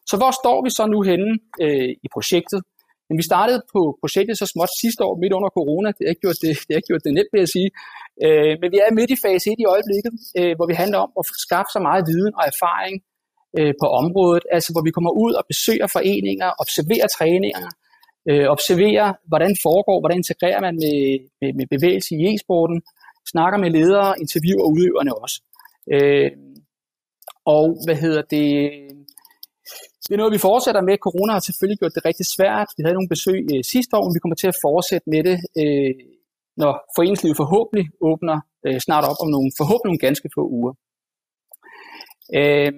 Så 0.09 0.15
hvor 0.17 0.31
står 0.41 0.57
vi 0.65 0.69
så 0.69 0.83
nu 0.93 0.99
henne 1.09 1.31
øh, 1.63 1.91
i 2.05 2.07
projektet? 2.15 2.61
Men 3.07 3.15
vi 3.17 3.23
startede 3.31 3.59
på 3.73 3.81
projektet 4.01 4.35
så 4.37 4.45
småt 4.53 4.71
sidste 4.83 5.01
år, 5.07 5.13
midt 5.21 5.33
under 5.37 5.49
corona. 5.57 5.89
Det 5.95 6.03
har 6.05 6.11
ikke 6.13 6.25
gjort 6.25 6.39
det, 6.43 6.51
det, 6.65 6.71
har 6.73 6.79
ikke 6.81 6.91
gjort 6.91 7.05
det 7.05 7.13
nemt, 7.17 7.31
vil 7.33 7.41
jeg 7.45 7.51
sige. 7.57 7.69
Øh, 8.25 8.53
men 8.61 8.67
vi 8.73 8.77
er 8.85 8.97
midt 8.99 9.11
i 9.15 9.17
fase 9.25 9.45
1 9.51 9.55
i 9.63 9.65
øjeblikket, 9.75 10.13
øh, 10.39 10.53
hvor 10.57 10.67
vi 10.71 10.75
handler 10.81 10.99
om 11.05 11.11
at 11.19 11.23
skaffe 11.45 11.69
så 11.75 11.79
meget 11.87 12.03
viden 12.11 12.33
og 12.39 12.43
erfaring 12.53 12.95
øh, 13.57 13.73
på 13.81 13.87
området. 14.01 14.43
Altså 14.55 14.69
hvor 14.73 14.83
vi 14.87 14.91
kommer 14.95 15.11
ud 15.23 15.33
og 15.39 15.43
besøger 15.51 15.87
foreninger, 15.97 16.49
observerer 16.63 17.07
træninger, 17.17 17.67
øh, 18.29 18.45
observerer, 18.55 19.07
hvordan 19.31 19.53
foregår, 19.65 19.97
hvordan 20.01 20.19
integrerer 20.23 20.61
man 20.67 20.75
med, 20.83 20.99
med, 21.41 21.51
med 21.57 21.65
bevægelse 21.75 22.11
i 22.15 22.19
e-sporten, 22.31 22.79
snakker 23.33 23.57
med 23.59 23.69
ledere, 23.77 24.19
interviewer 24.23 24.65
udøverne 24.73 25.13
også. 25.23 25.37
Øh, 25.93 26.31
og 27.45 27.65
hvad 27.85 27.97
hedder 28.03 28.21
det? 28.21 28.47
Det 30.05 30.13
er 30.13 30.21
noget, 30.21 30.33
vi 30.37 30.47
fortsætter 30.49 30.81
med. 30.81 31.03
Corona 31.07 31.31
har 31.33 31.39
selvfølgelig 31.39 31.79
gjort 31.79 31.95
det 31.95 32.05
rigtig 32.09 32.27
svært. 32.35 32.67
Vi 32.77 32.81
havde 32.83 32.97
nogle 32.97 33.13
besøg 33.15 33.39
øh, 33.53 33.63
sidste 33.73 33.93
år, 33.97 34.03
men 34.05 34.15
vi 34.15 34.21
kommer 34.23 34.39
til 34.39 34.51
at 34.53 34.61
fortsætte 34.65 35.07
med 35.13 35.21
det, 35.29 35.37
øh, 35.61 35.93
når 36.61 36.71
foreningslivet 36.95 37.37
forhåbentlig 37.41 37.85
åbner 38.09 38.37
øh, 38.65 38.79
snart 38.85 39.05
op 39.09 39.19
om 39.23 39.29
nogle, 39.35 39.49
forhåbentlig 39.59 39.89
nogle 39.91 40.05
ganske 40.07 40.29
få 40.35 40.43
uger. 40.57 40.73
Øh, 42.37 42.71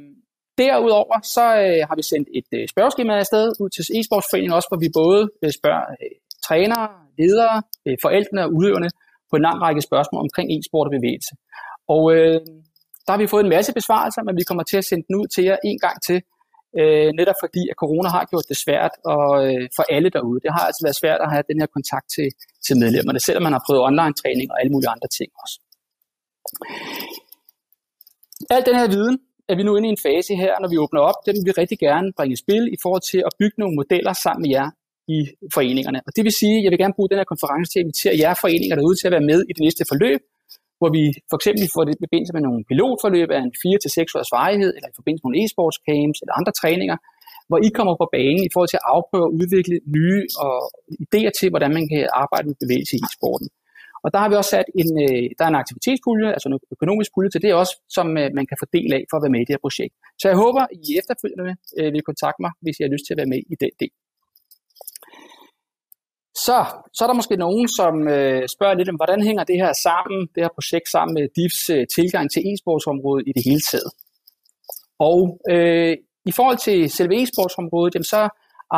derudover 0.62 1.18
så 1.36 1.46
øh, 1.66 1.82
har 1.88 1.96
vi 2.00 2.04
sendt 2.12 2.28
et 2.40 2.50
øh, 2.58 2.64
spørgeskema 2.74 3.14
afsted 3.24 3.46
ud 3.62 3.70
til 3.76 3.84
e-sportsforeningen 3.98 4.56
også, 4.58 4.70
hvor 4.70 4.82
vi 4.86 4.90
både 5.02 5.22
øh, 5.44 5.52
spørger 5.60 5.86
øh, 6.02 6.16
trænere, 6.48 6.88
ledere, 7.20 7.58
øh, 7.88 7.98
forældrene 8.06 8.44
og 8.46 8.54
udøverne 8.58 8.90
på 9.30 9.36
en 9.38 9.44
lang 9.48 9.58
række 9.66 9.82
spørgsmål 9.90 10.22
omkring 10.28 10.48
e-sport 10.56 10.88
og 10.90 10.94
bevægelse. 10.98 11.34
Og 11.96 12.02
øh, 12.16 12.40
der 13.06 13.12
har 13.14 13.22
vi 13.24 13.28
fået 13.34 13.44
en 13.44 13.54
masse 13.58 13.72
besvarelser, 13.80 14.22
men 14.28 14.36
vi 14.40 14.44
kommer 14.50 14.64
til 14.72 14.78
at 14.82 14.86
sende 14.90 15.06
den 15.08 15.16
ud 15.22 15.28
til 15.36 15.44
jer 15.50 15.58
en 15.72 15.80
gang 15.86 15.98
til, 16.08 16.20
øh, 16.80 17.10
netop 17.20 17.38
fordi 17.44 17.64
at 17.72 17.76
corona 17.84 18.10
har 18.16 18.24
gjort 18.32 18.48
det 18.52 18.58
svært 18.66 18.94
og, 19.14 19.28
øh, 19.46 19.64
for 19.76 19.84
alle 19.96 20.10
derude. 20.16 20.40
Det 20.44 20.52
har 20.56 20.64
altså 20.70 20.82
været 20.86 20.98
svært 21.02 21.20
at 21.26 21.30
have 21.34 21.44
den 21.52 21.58
her 21.62 21.70
kontakt 21.78 22.08
til, 22.16 22.28
til 22.66 22.76
medlemmerne, 22.84 23.20
selvom 23.28 23.44
man 23.48 23.56
har 23.56 23.64
prøvet 23.68 23.82
online 23.90 24.14
træning 24.22 24.48
og 24.52 24.58
alle 24.60 24.72
mulige 24.74 24.92
andre 24.96 25.10
ting 25.18 25.30
også. 25.44 25.56
Al 28.56 28.64
den 28.70 28.76
her 28.82 28.88
viden 28.96 29.18
er 29.50 29.56
vi 29.60 29.64
nu 29.64 29.72
inde 29.76 29.88
i 29.90 29.94
en 29.96 30.04
fase 30.08 30.34
her, 30.44 30.54
når 30.62 30.70
vi 30.74 30.78
åbner 30.84 31.02
op, 31.10 31.20
den 31.28 31.36
vil 31.36 31.46
vi 31.50 31.54
rigtig 31.62 31.80
gerne 31.88 32.08
bringe 32.18 32.34
i 32.34 32.42
spil 32.44 32.64
i 32.76 32.78
forhold 32.84 33.04
til 33.12 33.22
at 33.28 33.34
bygge 33.40 33.58
nogle 33.62 33.76
modeller 33.80 34.14
sammen 34.24 34.42
med 34.46 34.52
jer 34.58 34.68
i 35.16 35.18
foreningerne. 35.56 36.00
Og 36.08 36.12
det 36.16 36.24
vil 36.28 36.34
sige, 36.42 36.56
at 36.58 36.64
jeg 36.64 36.72
vil 36.72 36.82
gerne 36.84 36.98
bruge 36.98 37.10
den 37.12 37.20
her 37.22 37.32
konference 37.34 37.68
til 37.70 37.80
at 37.80 37.86
invitere 37.86 38.16
jer 38.24 38.34
foreninger 38.44 38.76
derude 38.80 38.98
til 38.98 39.08
at 39.10 39.14
være 39.18 39.30
med 39.32 39.40
i 39.50 39.52
det 39.58 39.64
næste 39.68 39.84
forløb, 39.92 40.22
hvor 40.80 40.90
vi 40.98 41.04
for 41.30 41.38
eksempel 41.40 41.66
får 41.76 41.84
det 41.86 41.94
i 41.96 42.02
forbindelse 42.06 42.34
med 42.36 42.44
nogle 42.48 42.62
pilotforløb 42.70 43.30
af 43.36 43.42
en 43.46 43.54
4-6 43.64 44.18
års 44.18 44.32
varighed, 44.40 44.72
eller 44.76 44.90
i 44.90 44.98
forbindelse 45.00 45.22
med 45.22 45.30
nogle 45.30 45.42
e-sports 45.44 45.78
camps 45.88 46.20
eller 46.22 46.34
andre 46.40 46.54
træninger, 46.62 46.98
hvor 47.50 47.60
I 47.68 47.70
kommer 47.78 47.94
på 48.02 48.08
banen 48.18 48.44
i 48.46 48.52
forhold 48.54 48.72
til 48.72 48.82
at 48.82 48.88
afprøve 48.96 49.26
og 49.30 49.34
udvikle 49.40 49.76
nye 49.98 50.22
og 50.46 50.56
idéer 51.06 51.32
til, 51.40 51.48
hvordan 51.54 51.72
man 51.78 51.86
kan 51.92 52.02
arbejde 52.24 52.46
med 52.50 52.58
bevægelse 52.64 52.94
i 52.98 53.02
e-sporten. 53.08 53.50
Og 54.04 54.10
der 54.14 54.20
har 54.22 54.30
vi 54.30 54.36
også 54.42 54.54
sat 54.56 54.70
en, 54.82 54.90
øh, 55.06 55.24
der 55.38 55.44
er 55.46 55.52
en 55.54 55.62
aktivitetspulje, 55.64 56.30
altså 56.36 56.48
en 56.50 56.60
økonomisk 56.76 57.10
pulje 57.16 57.30
til 57.32 57.42
det 57.46 57.52
også, 57.62 57.74
som 57.98 58.08
øh, 58.22 58.28
man 58.38 58.46
kan 58.50 58.58
få 58.62 58.66
del 58.78 58.90
af 58.98 59.02
for 59.10 59.16
at 59.18 59.24
være 59.24 59.34
med 59.36 59.42
i 59.42 59.48
det 59.48 59.54
her 59.56 59.66
projekt. 59.68 59.94
Så 60.22 60.26
jeg 60.32 60.38
håber, 60.44 60.64
I 60.88 60.90
efterfølgende 61.00 61.54
øh, 61.80 61.90
vil 61.94 62.08
kontakte 62.10 62.40
mig, 62.46 62.52
hvis 62.64 62.76
I 62.80 62.84
har 62.86 62.92
lyst 62.96 63.06
til 63.06 63.14
at 63.16 63.20
være 63.22 63.32
med 63.34 63.40
i 63.54 63.56
den 63.64 63.74
del. 63.82 63.94
Så, 66.46 66.58
så 66.94 67.00
er 67.04 67.08
der 67.08 67.22
måske 67.22 67.36
nogen, 67.46 67.68
som 67.80 68.08
øh, 68.08 68.42
spørger 68.56 68.76
lidt 68.78 68.90
om, 68.90 68.96
hvordan 68.96 69.22
hænger 69.28 69.44
det 69.44 69.58
her 69.64 69.74
sammen, 69.88 70.20
det 70.36 70.44
her 70.44 70.54
projekt 70.58 70.88
sammen 70.96 71.14
med 71.18 71.26
DIFs 71.38 71.70
øh, 71.76 71.84
tilgang 71.96 72.26
til 72.32 72.42
e-sportsområdet 72.50 73.24
i 73.30 73.34
det 73.38 73.44
hele 73.50 73.64
taget. 73.72 73.92
Og 75.10 75.20
øh, 75.54 75.94
i 76.30 76.32
forhold 76.38 76.60
til 76.68 76.90
selve 76.98 77.16
e-sportsområdet, 77.22 77.96
jamen, 77.96 78.12
så 78.16 78.22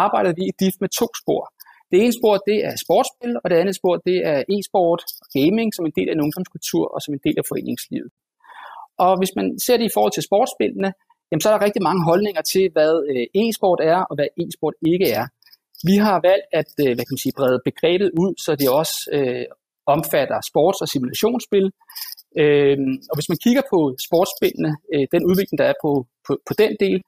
arbejder 0.04 0.32
vi 0.38 0.44
i 0.52 0.54
DIF 0.60 0.76
med 0.84 0.90
to 1.00 1.08
spor. 1.22 1.44
Det 1.92 1.98
ene 2.04 2.14
spor, 2.20 2.34
det 2.50 2.58
er 2.68 2.74
sportsspil, 2.86 3.34
og 3.44 3.50
det 3.50 3.58
andet 3.62 3.76
spor, 3.80 3.96
det 4.10 4.18
er 4.32 4.40
e-sport 4.56 5.02
og 5.22 5.28
gaming 5.38 5.70
som 5.76 5.86
en 5.86 5.96
del 5.98 6.08
af 6.10 6.16
en 6.16 6.26
ungdomskultur 6.26 6.86
og 6.96 7.00
som 7.02 7.14
en 7.14 7.24
del 7.28 7.38
af 7.42 7.46
foreningslivet. 7.52 8.10
Og 9.06 9.14
hvis 9.20 9.34
man 9.38 9.48
ser 9.66 9.78
det 9.78 9.86
i 9.88 9.96
forhold 9.96 10.14
til 10.16 10.24
sportsspillene, 10.30 10.90
jamen, 11.30 11.42
så 11.42 11.48
er 11.50 11.54
der 11.54 11.66
rigtig 11.66 11.84
mange 11.90 12.02
holdninger 12.10 12.44
til, 12.54 12.66
hvad 12.76 12.94
øh, 13.12 13.26
e-sport 13.42 13.80
er 13.94 14.00
og 14.10 14.14
hvad 14.18 14.30
e-sport 14.42 14.76
ikke 14.92 15.08
er. 15.20 15.26
Vi 15.84 15.96
har 16.06 16.18
valgt 16.30 16.48
at 16.62 16.72
øh, 16.84 16.92
hvad 16.96 17.06
kan 17.06 17.16
man 17.16 17.24
sige, 17.26 17.38
brede 17.40 17.60
begrebet 17.70 18.10
ud, 18.24 18.32
så 18.46 18.52
det 18.60 18.70
også 18.82 18.96
øh, 19.18 19.46
omfatter 19.96 20.40
sports- 20.52 20.82
og 20.84 20.88
simulationsspil. 20.94 21.68
Øh, 22.42 22.78
og 23.10 23.16
hvis 23.18 23.32
man 23.32 23.44
kigger 23.46 23.64
på 23.74 23.80
sportsspillene, 24.08 24.72
øh, 24.94 25.06
den 25.14 25.24
udvikling, 25.30 25.58
der 25.62 25.68
er 25.72 25.78
på, 25.84 25.92
på, 26.28 26.32
på 26.48 26.54
den 26.62 26.72
del, 26.84 27.00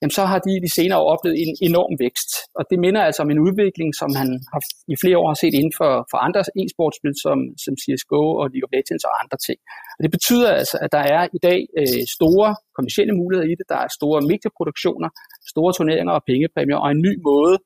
jamen 0.00 0.14
så 0.18 0.22
har 0.30 0.38
de 0.46 0.52
de 0.64 0.70
senere 0.78 0.98
år 1.02 1.08
oplevet 1.14 1.36
en 1.44 1.52
enorm 1.68 1.92
vækst. 2.04 2.30
Og 2.58 2.62
det 2.70 2.78
minder 2.84 3.02
altså 3.08 3.20
om 3.24 3.30
en 3.34 3.44
udvikling, 3.48 3.90
som 4.00 4.10
han 4.20 4.28
har, 4.52 4.60
i 4.94 4.96
flere 5.02 5.18
år 5.20 5.28
har 5.32 5.38
set 5.42 5.54
inden 5.58 5.74
for, 5.80 5.92
for 6.10 6.18
andre 6.26 6.42
e-sportsspil, 6.60 7.14
som, 7.24 7.38
som 7.64 7.72
CSGO 7.82 8.22
og 8.40 8.46
League 8.52 8.66
of 8.66 8.72
Legends 8.76 9.04
og 9.08 9.12
andre 9.22 9.38
ting. 9.46 9.58
Og 9.96 10.00
det 10.04 10.10
betyder 10.16 10.48
altså, 10.60 10.76
at 10.84 10.90
der 10.96 11.04
er 11.16 11.22
i 11.38 11.40
dag 11.48 11.60
øh, 11.80 12.02
store 12.16 12.48
kommersielle 12.76 13.14
muligheder 13.20 13.48
i 13.52 13.56
det, 13.60 13.66
der 13.72 13.78
er 13.84 13.90
store 13.98 14.20
medieproduktioner, 14.30 15.08
store 15.52 15.72
turneringer 15.76 16.14
og 16.18 16.22
pengepræmier, 16.30 16.78
og 16.84 16.88
en 16.90 17.02
ny 17.06 17.12
måde 17.30 17.56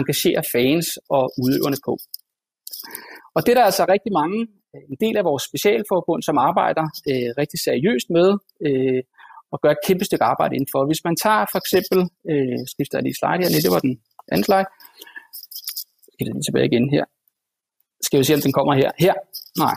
engagere 0.00 0.42
fans 0.54 0.86
og 1.16 1.24
udøverne 1.42 1.78
på. 1.86 1.92
Og 3.34 3.40
det 3.42 3.50
er 3.52 3.58
der 3.58 3.70
altså 3.70 3.84
rigtig 3.94 4.12
mange, 4.20 4.38
øh, 4.72 4.82
en 4.92 4.98
del 5.04 5.14
af 5.20 5.24
vores 5.30 5.42
specialforbund, 5.50 6.22
som 6.28 6.36
arbejder 6.48 6.84
øh, 7.10 7.30
rigtig 7.40 7.58
seriøst 7.68 8.08
med, 8.18 8.28
øh, 8.66 9.02
og 9.52 9.58
gøre 9.62 9.76
et 9.78 9.84
kæmpe 9.86 10.04
stykke 10.04 10.24
arbejde 10.32 10.54
indenfor. 10.56 10.82
Hvis 10.90 11.04
man 11.08 11.16
tager 11.24 11.44
for 11.52 11.58
eksempel, 11.62 11.98
øh, 12.30 12.58
skifter 12.72 12.96
jeg 12.98 13.04
lige 13.06 13.18
slide 13.20 13.40
her, 13.42 13.64
det 13.66 13.74
var 13.76 13.82
den 13.88 13.94
anden 14.32 14.44
slide, 14.48 14.68
skal 16.12 16.26
den 16.34 16.42
tilbage 16.46 16.68
igen 16.70 16.86
her. 16.96 17.04
Skal 18.06 18.18
vi 18.20 18.24
se, 18.24 18.34
om 18.38 18.44
den 18.46 18.56
kommer 18.58 18.74
her. 18.80 18.90
Her? 19.04 19.14
Nej. 19.64 19.76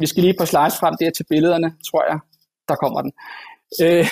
Vi 0.00 0.06
skal 0.06 0.22
lige 0.22 0.38
på 0.40 0.46
slides 0.46 0.76
frem 0.80 0.94
der 1.00 1.10
til 1.10 1.26
billederne, 1.30 1.68
tror 1.88 2.02
jeg. 2.10 2.18
Der 2.68 2.76
kommer 2.82 3.00
den. 3.04 3.12
Øh, 3.82 4.06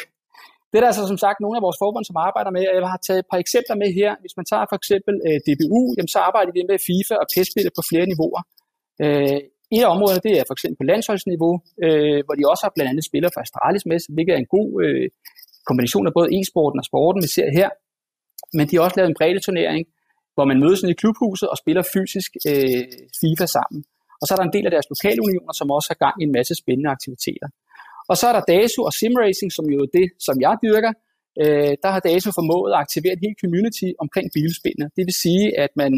det 0.72 0.78
er 0.78 0.82
der 0.82 0.92
altså 0.92 1.06
som 1.12 1.20
sagt 1.24 1.38
nogle 1.40 1.56
af 1.58 1.62
vores 1.66 1.78
forbund, 1.82 2.04
som 2.10 2.16
arbejder 2.28 2.50
med, 2.56 2.64
og 2.70 2.74
jeg 2.76 2.92
har 2.94 3.02
taget 3.06 3.20
et 3.24 3.30
par 3.32 3.40
eksempler 3.44 3.76
med 3.82 3.90
her. 4.00 4.10
Hvis 4.22 4.34
man 4.38 4.46
tager 4.50 4.64
for 4.70 4.78
eksempel 4.80 5.14
øh, 5.26 5.38
DBU, 5.46 5.80
jamen, 5.96 6.12
så 6.14 6.18
arbejder 6.28 6.52
de 6.52 6.60
med 6.70 6.78
FIFA 6.88 7.14
og 7.22 7.26
pes 7.32 7.48
på 7.78 7.82
flere 7.90 8.06
niveauer. 8.12 8.42
Øh, 9.04 9.38
et 9.76 9.82
af 9.86 9.90
områderne, 9.94 10.22
det 10.26 10.34
er 10.40 10.44
for 10.48 10.54
eksempel 10.56 10.76
på 10.82 10.86
landsholdsniveau, 10.92 11.54
øh, 11.84 12.18
hvor 12.26 12.34
de 12.38 12.42
også 12.52 12.62
har 12.66 12.72
blandt 12.74 12.90
andet 12.92 13.04
spillere 13.10 13.32
fra 13.34 13.42
Astralis 13.44 13.84
med, 13.90 13.98
hvilket 14.16 14.32
er 14.36 14.40
en 14.44 14.50
god 14.56 14.68
øh, 14.84 15.06
kombination 15.68 16.06
af 16.08 16.12
både 16.18 16.28
e-sporten 16.36 16.78
og 16.82 16.86
sporten, 16.90 17.20
vi 17.26 17.30
ser 17.36 17.48
her. 17.58 17.70
Men 18.56 18.64
de 18.68 18.72
har 18.74 18.82
også 18.86 18.98
lavet 18.98 19.10
en 19.10 19.18
bredde 19.18 19.40
turnering, 19.46 19.82
hvor 20.34 20.44
man 20.50 20.58
mødes 20.64 20.80
i 20.82 21.00
klubhuset 21.02 21.48
og 21.52 21.56
spiller 21.62 21.82
fysisk 21.94 22.30
øh, 22.50 22.84
FIFA 23.20 23.46
sammen. 23.56 23.80
Og 24.20 24.24
så 24.24 24.30
er 24.34 24.38
der 24.38 24.46
en 24.46 24.56
del 24.56 24.66
af 24.68 24.72
deres 24.76 24.88
lokale 24.92 25.20
unioner, 25.26 25.54
som 25.60 25.66
også 25.76 25.88
har 25.92 25.98
gang 26.04 26.14
i 26.20 26.24
en 26.28 26.32
masse 26.38 26.54
spændende 26.62 26.90
aktiviteter. 26.96 27.48
Og 28.10 28.14
så 28.20 28.24
er 28.30 28.34
der 28.36 28.48
DASU 28.50 28.80
og 28.88 28.92
Simracing, 29.00 29.50
som 29.58 29.64
jo 29.74 29.78
er 29.86 29.90
det, 29.98 30.06
som 30.26 30.36
jeg 30.44 30.54
dyrker. 30.64 30.92
Øh, 31.42 31.72
der 31.82 31.90
har 31.94 32.00
DASU 32.06 32.30
formået 32.40 32.70
at 32.72 32.78
aktivere 32.84 33.14
et 33.16 33.24
helt 33.26 33.38
community 33.42 33.88
omkring 34.04 34.26
bilspillene. 34.36 34.86
Det 34.96 35.02
vil 35.08 35.16
sige, 35.24 35.44
at 35.64 35.72
man 35.82 35.92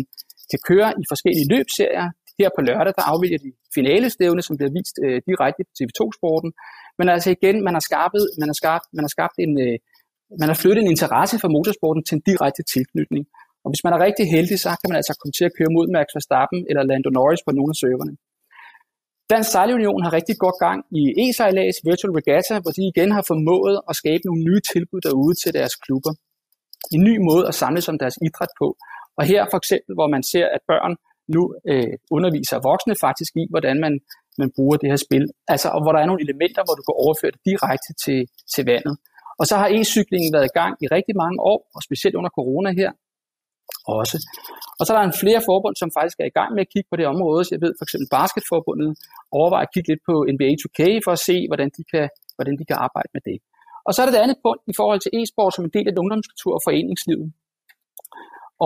kan 0.50 0.61
køre 0.68 0.88
i 1.02 1.04
forskellige 1.12 1.46
løbserier. 1.54 2.08
Her 2.40 2.50
på 2.56 2.62
lørdag, 2.68 2.92
der 2.99 3.04
afvælger 3.12 3.40
de 3.46 3.50
finalestævne, 3.76 4.42
som 4.46 4.54
bliver 4.58 4.73
vist 4.78 4.96
øh, 5.04 5.18
direkte 5.28 5.61
på 5.68 5.73
TV2-sporten. 5.78 6.50
Men 6.99 7.06
altså 7.14 7.28
igen, 7.37 7.56
man 7.66 7.75
har, 7.78 7.84
skabt, 7.88 8.14
man 8.42 8.49
har 8.52 8.58
skabt, 8.62 8.87
man 8.96 9.04
har 9.06 9.12
skabt 9.16 9.37
en, 9.44 9.52
øh, 9.64 9.76
man 10.40 10.49
har 10.52 10.58
flyttet 10.62 10.82
en 10.82 10.94
interesse 10.94 11.37
for 11.42 11.49
motorsporten 11.56 12.02
til 12.04 12.14
en 12.18 12.25
direkte 12.30 12.62
tilknytning. 12.75 13.25
Og 13.64 13.68
hvis 13.70 13.84
man 13.87 13.92
er 13.96 14.00
rigtig 14.06 14.26
heldig, 14.34 14.56
så 14.64 14.70
kan 14.80 14.88
man 14.90 14.99
altså 15.00 15.12
komme 15.20 15.34
til 15.38 15.44
at 15.49 15.54
køre 15.58 15.70
mod 15.76 15.87
Max 15.94 16.06
Verstappen 16.16 16.61
eller 16.68 16.82
Lando 16.90 17.11
Norris 17.18 17.42
på 17.46 17.52
nogle 17.58 17.73
af 17.75 17.78
serverne. 17.82 18.14
Dansk 19.30 19.50
Sejlunion 19.50 20.02
har 20.04 20.12
rigtig 20.18 20.36
godt 20.44 20.58
gang 20.66 20.78
i 21.00 21.02
e-sejlads 21.22 21.78
Virtual 21.88 22.12
Regatta, 22.18 22.54
hvor 22.62 22.72
de 22.76 22.82
igen 22.92 23.10
har 23.16 23.24
formået 23.32 23.76
at 23.90 23.94
skabe 24.00 24.22
nogle 24.28 24.42
nye 24.48 24.62
tilbud 24.72 25.00
derude 25.06 25.34
til 25.42 25.50
deres 25.58 25.74
klubber. 25.84 26.12
En 26.96 27.02
ny 27.08 27.14
måde 27.28 27.44
at 27.50 27.54
samles 27.60 27.88
om 27.92 27.98
deres 28.02 28.16
idræt 28.26 28.52
på. 28.60 28.68
Og 29.18 29.24
her 29.30 29.40
for 29.52 29.58
eksempel, 29.62 29.92
hvor 29.98 30.08
man 30.14 30.22
ser, 30.32 30.46
at 30.56 30.62
børn 30.70 30.92
nu 31.34 31.42
øh, 31.70 31.92
underviser 32.16 32.56
voksne 32.70 32.94
faktisk 33.06 33.32
i, 33.42 33.44
hvordan 33.52 33.76
man, 33.84 33.92
man 34.40 34.48
bruger 34.56 34.76
det 34.80 34.88
her 34.92 35.00
spil. 35.06 35.24
Altså, 35.52 35.68
og 35.74 35.80
hvor 35.82 35.92
der 35.94 36.00
er 36.02 36.08
nogle 36.10 36.24
elementer, 36.26 36.62
hvor 36.66 36.74
du 36.78 36.84
kan 36.88 36.96
overføre 37.04 37.32
det 37.34 37.42
direkte 37.50 37.90
til, 38.04 38.20
til 38.54 38.62
vandet. 38.72 38.94
Og 39.40 39.44
så 39.50 39.54
har 39.60 39.68
e-cyklingen 39.76 40.30
været 40.36 40.46
i 40.50 40.56
gang 40.60 40.72
i 40.84 40.86
rigtig 40.96 41.14
mange 41.22 41.38
år, 41.52 41.58
og 41.74 41.80
specielt 41.88 42.16
under 42.18 42.32
corona 42.38 42.70
her 42.80 42.90
også. 43.99 44.16
Og 44.78 44.83
så 44.85 44.88
er 44.92 44.97
der 44.99 45.06
en 45.06 45.21
flere 45.23 45.40
forbund, 45.49 45.76
som 45.83 45.90
faktisk 45.99 46.16
er 46.21 46.28
i 46.33 46.37
gang 46.38 46.50
med 46.54 46.62
at 46.66 46.73
kigge 46.73 46.88
på 46.90 46.97
det 47.00 47.06
område. 47.14 47.40
Så 47.44 47.50
jeg 47.54 47.62
ved 47.64 47.73
for 47.78 47.85
eksempel 47.87 48.09
Basketforbundet 48.16 48.90
overvejer 49.38 49.66
at 49.66 49.73
kigge 49.75 49.88
lidt 49.92 50.02
på 50.09 50.14
NBA 50.35 50.50
2K 50.62 50.80
for 51.04 51.12
at 51.16 51.23
se, 51.28 51.37
hvordan 51.50 51.68
de 51.76 51.83
kan, 51.92 52.06
hvordan 52.37 52.54
de 52.61 52.64
kan 52.71 52.76
arbejde 52.87 53.11
med 53.16 53.23
det. 53.28 53.38
Og 53.87 53.90
så 53.92 53.99
er 54.00 54.06
der 54.06 54.14
det 54.14 54.25
andet 54.25 54.38
punkt 54.47 54.62
i 54.73 54.75
forhold 54.80 55.00
til 55.02 55.12
e-sport 55.18 55.52
som 55.54 55.64
en 55.64 55.75
del 55.76 55.87
af 55.88 55.94
ungdomskultur 56.02 56.52
og 56.59 56.62
foreningslivet. 56.68 57.28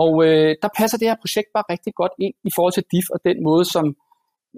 Og 0.03 0.11
øh, 0.27 0.51
der 0.63 0.69
passer 0.79 0.97
det 0.97 1.07
her 1.09 1.17
projekt 1.23 1.49
bare 1.55 1.67
rigtig 1.73 1.93
godt 2.01 2.13
ind 2.25 2.35
i 2.49 2.51
forhold 2.55 2.73
til 2.75 2.85
DIF 2.91 3.07
og 3.15 3.19
den 3.29 3.37
måde, 3.47 3.65
som 3.75 3.85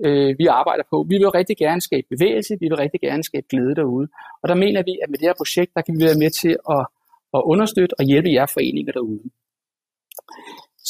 øh, 0.06 0.32
vi 0.42 0.46
arbejder 0.62 0.86
på. 0.92 0.98
Vi 1.12 1.16
vil 1.22 1.30
rigtig 1.40 1.58
gerne 1.58 1.82
skabe 1.82 2.08
bevægelse, 2.14 2.58
vi 2.62 2.68
vil 2.70 2.82
rigtig 2.86 3.02
gerne 3.08 3.24
skabe 3.30 3.48
glæde 3.52 3.76
derude. 3.76 4.08
Og 4.42 4.46
der 4.50 4.56
mener 4.64 4.82
vi, 4.90 4.94
at 5.04 5.10
med 5.10 5.18
det 5.20 5.28
her 5.30 5.42
projekt, 5.42 5.72
der 5.76 5.82
kan 5.82 5.96
vi 5.98 6.04
være 6.10 6.22
med 6.24 6.32
til 6.42 6.54
at, 6.76 6.84
at 7.38 7.42
understøtte 7.54 7.94
og 8.00 8.06
hjælpe 8.06 8.30
jer 8.38 8.46
foreninger 8.56 8.94
derude. 8.98 9.24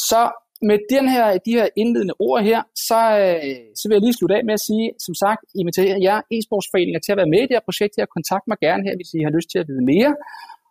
Så 0.08 0.20
med 0.68 0.78
den 0.94 1.04
her, 1.14 1.26
de 1.46 1.52
her 1.58 1.68
indledende 1.82 2.16
ord 2.28 2.40
her, 2.50 2.60
så, 2.88 3.00
øh, 3.22 3.60
så 3.78 3.84
vil 3.86 3.94
jeg 3.96 4.04
lige 4.06 4.18
slutte 4.18 4.36
af 4.38 4.44
med 4.48 4.54
at 4.58 4.66
sige, 4.68 4.86
som 5.06 5.14
sagt, 5.24 5.42
inviterer 5.60 5.98
jer 6.06 6.18
e-sportsforeninger 6.34 7.00
til 7.02 7.12
at 7.14 7.20
være 7.20 7.32
med 7.34 7.40
i 7.42 7.48
det 7.48 7.56
her 7.58 7.68
projekt 7.68 7.94
her. 7.98 8.06
Kontakt 8.16 8.44
mig 8.50 8.58
gerne 8.66 8.82
her, 8.86 8.94
hvis 8.98 9.10
I 9.18 9.20
har 9.26 9.32
lyst 9.36 9.48
til 9.50 9.58
at 9.62 9.68
vide 9.70 9.84
mere. 9.92 10.12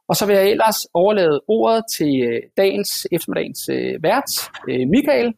Og 0.10 0.16
så 0.20 0.24
vil 0.28 0.36
jeg 0.40 0.48
ellers 0.56 0.80
overlade 1.02 1.38
ordet 1.58 1.82
til 1.98 2.12
øh, 2.28 2.40
dagens 2.62 2.92
eftermiddagens 3.16 3.62
øh, 3.76 3.94
vært, 4.08 4.32
Michael, 4.96 5.30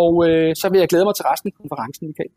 og 0.00 0.12
øh, 0.28 0.50
så 0.60 0.66
vil 0.70 0.78
jeg 0.82 0.88
glæde 0.92 1.06
mig 1.08 1.14
til 1.16 1.24
resten 1.30 1.48
af 1.50 1.54
konferencen, 1.60 2.04
Michael. 2.08 2.32